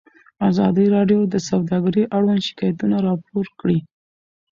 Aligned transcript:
ازادي 0.49 0.85
راډیو 0.95 1.19
د 1.33 1.35
سوداګري 1.49 2.03
اړوند 2.15 2.41
شکایتونه 2.47 2.97
راپور 3.07 3.45
کړي. 3.59 3.79